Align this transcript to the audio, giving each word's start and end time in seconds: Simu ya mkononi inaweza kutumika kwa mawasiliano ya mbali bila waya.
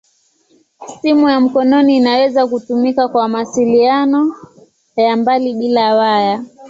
Simu 1.01 1.29
ya 1.29 1.39
mkononi 1.39 1.97
inaweza 1.97 2.47
kutumika 2.47 3.07
kwa 3.07 3.27
mawasiliano 3.29 4.35
ya 4.95 5.17
mbali 5.17 5.53
bila 5.53 5.95
waya. 5.95 6.43